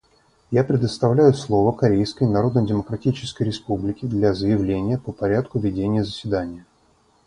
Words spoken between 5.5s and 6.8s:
ведения заседания.